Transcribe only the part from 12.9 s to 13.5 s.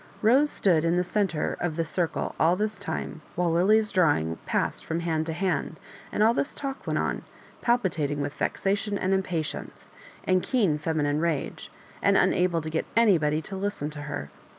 anybody